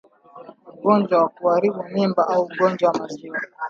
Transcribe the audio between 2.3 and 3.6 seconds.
au Ugonjwa wa Maziwa